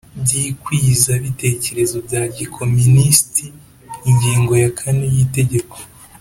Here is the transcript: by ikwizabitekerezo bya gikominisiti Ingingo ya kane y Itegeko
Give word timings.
by 0.21 0.31
ikwizabitekerezo 0.43 1.95
bya 2.07 2.23
gikominisiti 2.35 3.45
Ingingo 4.09 4.53
ya 4.63 4.69
kane 4.79 5.05
y 5.15 5.19
Itegeko 5.25 5.77